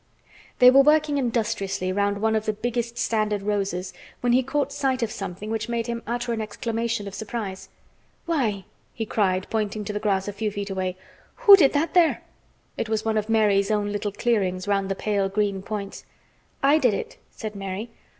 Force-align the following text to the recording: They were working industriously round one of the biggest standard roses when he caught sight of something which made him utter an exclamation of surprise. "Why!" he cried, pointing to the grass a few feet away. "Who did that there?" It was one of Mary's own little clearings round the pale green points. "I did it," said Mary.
They 0.57 0.71
were 0.71 0.81
working 0.81 1.19
industriously 1.19 1.91
round 1.93 2.19
one 2.23 2.35
of 2.35 2.47
the 2.47 2.53
biggest 2.53 2.97
standard 2.97 3.43
roses 3.43 3.93
when 4.21 4.33
he 4.33 4.41
caught 4.41 4.73
sight 4.73 5.03
of 5.03 5.11
something 5.11 5.51
which 5.51 5.69
made 5.69 5.85
him 5.85 6.01
utter 6.07 6.33
an 6.33 6.41
exclamation 6.41 7.07
of 7.07 7.13
surprise. 7.13 7.69
"Why!" 8.25 8.65
he 8.95 9.05
cried, 9.05 9.45
pointing 9.51 9.85
to 9.85 9.93
the 9.93 9.99
grass 9.99 10.27
a 10.27 10.33
few 10.33 10.49
feet 10.49 10.71
away. 10.71 10.97
"Who 11.45 11.55
did 11.55 11.73
that 11.73 11.93
there?" 11.93 12.23
It 12.77 12.89
was 12.89 13.05
one 13.05 13.15
of 13.19 13.29
Mary's 13.29 13.69
own 13.69 13.91
little 13.91 14.11
clearings 14.11 14.67
round 14.67 14.89
the 14.89 14.95
pale 14.95 15.29
green 15.29 15.61
points. 15.61 16.03
"I 16.63 16.79
did 16.79 16.95
it," 16.95 17.17
said 17.29 17.53
Mary. 17.53 17.91